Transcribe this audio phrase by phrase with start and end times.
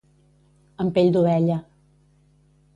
[0.85, 1.61] Amb pell d'ovella.